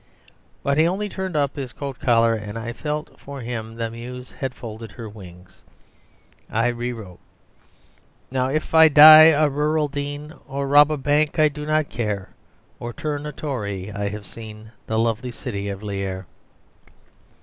But 0.63 0.79
he 0.79 0.87
only 0.87 1.09
turned 1.09 1.35
up 1.35 1.55
his 1.55 1.73
coat 1.73 1.99
collar, 1.99 2.33
and 2.33 2.57
I 2.57 2.73
felt 2.73 3.05
that 3.11 3.19
for 3.19 3.41
him 3.41 3.75
the 3.75 3.91
muse 3.91 4.31
had 4.31 4.55
folded 4.55 4.93
her 4.93 5.07
wings. 5.07 5.61
I 6.49 6.69
rewrote 6.69 7.19
"Now 8.31 8.47
if 8.47 8.73
I 8.73 8.87
die 8.87 9.25
a 9.25 9.47
Rural 9.47 9.87
Dean, 9.87 10.33
Or 10.47 10.67
rob 10.67 10.89
a 10.89 10.97
bank 10.97 11.37
I 11.37 11.49
do 11.49 11.67
not 11.67 11.89
care, 11.89 12.29
Or 12.79 12.93
turn 12.93 13.27
a 13.27 13.31
Tory. 13.31 13.91
I 13.91 14.09
have 14.09 14.25
seen 14.25 14.71
The 14.87 14.97
lovely 14.97 15.29
city 15.29 15.69
of 15.69 15.83
Lierre." 15.83 16.25